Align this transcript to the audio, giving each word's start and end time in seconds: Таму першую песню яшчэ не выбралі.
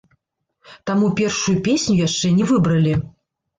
Таму 0.91 1.09
першую 1.19 1.55
песню 1.69 2.01
яшчэ 2.07 2.35
не 2.41 2.51
выбралі. 2.55 2.99